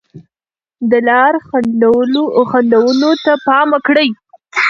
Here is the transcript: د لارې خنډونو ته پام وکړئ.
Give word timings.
د 0.91 0.93
لارې 1.07 1.39
خنډونو 2.49 3.11
ته 3.23 3.33
پام 3.45 3.67
وکړئ. 3.75 4.09